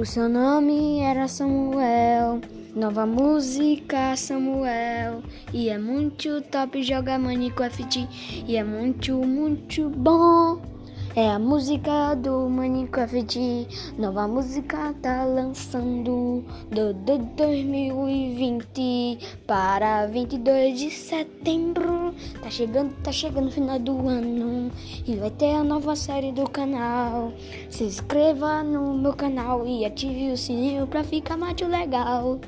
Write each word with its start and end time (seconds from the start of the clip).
O 0.00 0.06
seu 0.06 0.30
nome 0.30 1.00
era 1.00 1.28
Samuel. 1.28 2.40
Nova 2.74 3.04
música, 3.04 4.16
Samuel. 4.16 5.22
E 5.52 5.68
é 5.68 5.76
muito 5.76 6.40
top 6.40 6.82
jogar 6.82 7.18
Minecraft. 7.18 8.08
E 8.48 8.56
é 8.56 8.64
muito, 8.64 9.18
muito 9.18 9.90
bom. 9.90 10.69
É 11.16 11.28
a 11.28 11.40
música 11.40 12.14
do 12.14 12.48
Minecraft. 12.48 13.66
Nova 13.98 14.28
música 14.28 14.94
tá 15.02 15.24
lançando 15.24 16.44
do, 16.70 16.94
do 16.94 17.18
2020 17.34 19.18
para 19.44 20.06
22 20.06 20.78
de 20.78 20.88
setembro. 20.88 22.14
Tá 22.40 22.48
chegando, 22.48 22.94
tá 23.02 23.10
chegando 23.10 23.48
o 23.48 23.50
final 23.50 23.80
do 23.80 24.06
ano 24.06 24.70
e 25.04 25.16
vai 25.16 25.30
ter 25.30 25.52
a 25.52 25.64
nova 25.64 25.96
série 25.96 26.30
do 26.30 26.48
canal. 26.48 27.32
Se 27.68 27.82
inscreva 27.82 28.62
no 28.62 28.96
meu 28.96 29.12
canal 29.12 29.66
e 29.66 29.84
ative 29.84 30.30
o 30.30 30.36
sininho 30.36 30.86
pra 30.86 31.02
ficar 31.02 31.36
mais 31.36 31.60
legal. 31.60 32.38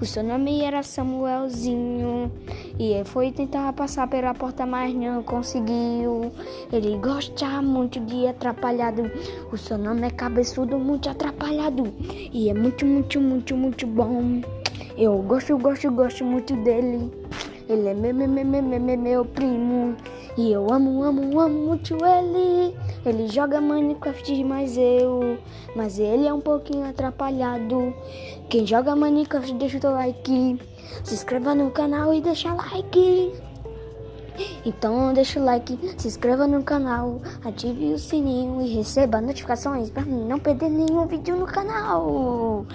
O 0.00 0.06
seu 0.06 0.22
nome 0.24 0.62
era 0.62 0.82
Samuelzinho 0.82 2.32
e 2.78 2.92
ele 2.94 3.04
foi 3.04 3.30
tentar 3.30 3.70
passar 3.74 4.08
pela 4.08 4.32
porta, 4.32 4.64
mas 4.64 4.94
não 4.94 5.22
conseguiu. 5.22 6.32
Ele 6.72 6.96
gosta 6.96 7.60
muito 7.60 8.00
de 8.00 8.26
atrapalhado. 8.26 9.10
O 9.52 9.58
seu 9.58 9.76
nome 9.76 10.06
é 10.06 10.10
cabeçudo, 10.10 10.78
muito 10.78 11.10
atrapalhado 11.10 11.92
e 12.32 12.48
é 12.48 12.54
muito, 12.54 12.86
muito, 12.86 13.20
muito, 13.20 13.54
muito 13.54 13.86
bom. 13.86 14.40
Eu 14.96 15.18
gosto, 15.18 15.58
gosto, 15.58 15.90
gosto 15.90 16.24
muito 16.24 16.56
dele. 16.56 17.12
Ele 17.68 17.88
é 17.88 17.92
meu, 17.92 18.14
meu, 18.14 18.26
meu, 18.26 18.44
meu, 18.44 18.80
meu, 18.80 18.98
meu 18.98 19.24
primo. 19.26 19.94
E 20.36 20.52
eu 20.52 20.72
amo, 20.72 21.02
amo, 21.02 21.40
amo 21.40 21.66
muito 21.66 21.96
ele. 22.04 22.76
Ele 23.04 23.28
joga 23.28 23.60
Minecraft, 23.60 24.44
mas 24.44 24.76
eu. 24.76 25.38
Mas 25.74 25.98
ele 25.98 26.26
é 26.26 26.32
um 26.32 26.40
pouquinho 26.40 26.88
atrapalhado. 26.88 27.94
Quem 28.48 28.66
joga 28.66 28.94
Minecraft, 28.94 29.54
deixa 29.54 29.78
o 29.78 29.80
teu 29.80 29.90
like. 29.92 30.58
Se 31.04 31.14
inscreva 31.14 31.54
no 31.54 31.70
canal 31.70 32.14
e 32.14 32.20
deixa 32.20 32.52
like. 32.52 33.32
Então 34.64 35.12
deixa 35.12 35.40
o 35.40 35.44
like, 35.44 35.78
se 35.96 36.08
inscreva 36.08 36.46
no 36.46 36.62
canal, 36.62 37.20
ative 37.44 37.92
o 37.92 37.98
sininho 37.98 38.60
e 38.60 38.74
receba 38.74 39.20
notificações 39.20 39.90
para 39.90 40.04
não 40.04 40.38
perder 40.38 40.68
nenhum 40.68 41.06
vídeo 41.06 41.36
no 41.36 41.46
canal. 41.46 42.66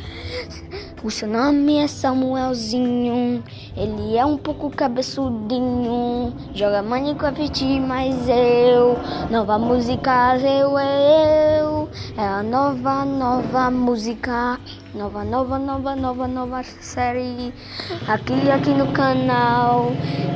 O 1.03 1.11
seu 1.11 1.27
nome 1.27 1.77
é 1.77 1.88
Samuelzinho, 1.88 3.44
ele 3.77 4.17
é 4.17 4.25
um 4.25 4.38
pouco 4.38 4.72
cabeçudinho, 4.72 6.33
joga 6.53 6.81
Minecraft, 6.81 7.80
mas 7.81 8.27
eu, 8.27 8.97
nova 9.30 9.59
música, 9.59 10.36
eu, 10.38 10.80
eu, 10.80 11.89
é 12.17 12.27
a 12.27 12.42
nova, 12.42 13.05
nova 13.05 13.70
música, 13.70 14.59
nova, 14.95 15.23
nova, 15.23 15.59
nova, 15.59 15.95
nova, 15.95 16.27
nova 16.27 16.64
série, 16.64 17.53
aqui, 18.08 18.49
aqui 18.49 18.72
no 18.72 18.92
canal, 18.92 19.92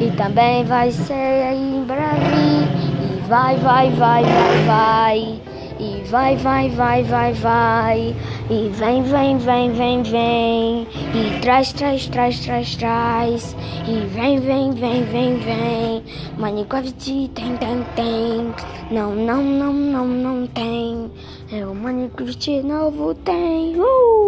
e 0.10 0.16
também 0.16 0.64
vai 0.64 0.92
ser 0.92 1.54
em 1.54 1.84
breve, 1.84 2.66
e 3.04 3.28
vai, 3.28 3.56
vai, 3.58 3.92
vai, 3.92 4.24
vai, 4.24 4.66
vai. 4.66 5.42
E 5.80 6.04
vai, 6.10 6.36
vai, 6.36 6.70
vai, 6.70 7.04
vai, 7.04 7.34
vai. 7.34 8.16
E 8.50 8.70
vem, 8.70 9.02
vem, 9.04 9.38
vem, 9.38 9.72
vem, 9.72 10.04
vem. 10.04 10.88
E 11.14 11.40
traz, 11.40 11.72
traz, 11.72 12.08
traz, 12.08 12.40
traz, 12.40 12.76
traz. 12.76 13.56
E 13.88 14.06
vem, 14.08 14.40
vem, 14.40 14.72
vem, 14.72 15.04
vem, 15.04 15.38
vem. 15.38 16.04
Minecraft 16.38 17.30
tem, 17.30 17.56
tem, 17.56 17.86
tem. 17.96 18.54
Não, 18.92 19.16
não, 19.16 19.42
não, 19.42 19.74
não, 19.74 20.08
não 20.08 20.48
tem. 20.48 21.10
É 21.52 21.66
o 21.66 21.74
Minecraft 21.74 22.62
novo 22.64 23.14
tem. 23.16 23.80
Uh! 23.80 24.19